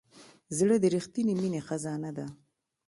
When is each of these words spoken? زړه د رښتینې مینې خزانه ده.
زړه 0.57 0.75
د 0.79 0.85
رښتینې 0.95 1.33
مینې 1.41 1.61
خزانه 1.67 2.11
ده. 2.17 2.25